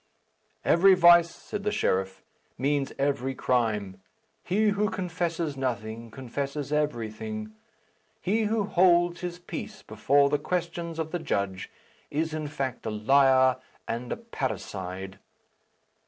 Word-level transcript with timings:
"Every 0.65 0.95
vice," 0.95 1.29
said 1.29 1.61
the 1.61 1.71
sheriff, 1.71 2.23
"means 2.57 2.91
every 2.97 3.35
crime. 3.35 4.01
He 4.43 4.69
who 4.69 4.89
confesses 4.89 5.55
nothing, 5.55 6.09
confesses 6.09 6.73
everything. 6.73 7.51
He 8.19 8.45
who 8.45 8.63
holds 8.63 9.19
his 9.21 9.37
peace 9.37 9.83
before 9.83 10.31
the 10.31 10.39
questions 10.39 10.97
of 10.97 11.11
the 11.11 11.19
judge 11.19 11.69
is 12.09 12.33
in 12.33 12.47
fact 12.47 12.83
a 12.87 12.89
liar 12.89 13.57
and 13.87 14.11
a 14.11 14.17
parricide." 14.17 15.19